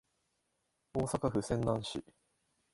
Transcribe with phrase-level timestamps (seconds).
[0.93, 2.03] 大阪府泉南市